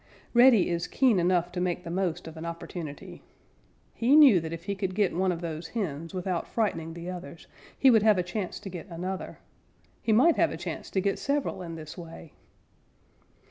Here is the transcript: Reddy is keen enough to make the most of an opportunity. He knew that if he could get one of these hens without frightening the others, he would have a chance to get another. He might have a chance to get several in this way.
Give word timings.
Reddy 0.33 0.67
is 0.67 0.87
keen 0.87 1.19
enough 1.19 1.51
to 1.51 1.61
make 1.61 1.83
the 1.83 1.91
most 1.91 2.27
of 2.27 2.35
an 2.35 2.43
opportunity. 2.43 3.21
He 3.93 4.15
knew 4.15 4.39
that 4.39 4.51
if 4.51 4.63
he 4.63 4.73
could 4.73 4.95
get 4.95 5.15
one 5.15 5.31
of 5.31 5.41
these 5.41 5.67
hens 5.67 6.11
without 6.11 6.47
frightening 6.47 6.95
the 6.95 7.07
others, 7.11 7.45
he 7.77 7.91
would 7.91 8.01
have 8.01 8.17
a 8.17 8.23
chance 8.23 8.59
to 8.61 8.69
get 8.69 8.87
another. 8.89 9.37
He 10.01 10.11
might 10.11 10.37
have 10.37 10.49
a 10.49 10.57
chance 10.57 10.89
to 10.89 11.01
get 11.01 11.19
several 11.19 11.61
in 11.61 11.75
this 11.75 11.99
way. 11.99 12.33